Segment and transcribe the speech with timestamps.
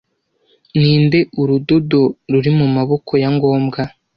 [0.79, 2.01] ninde urudodo
[2.31, 3.81] ruri mumaboko ya ngombwa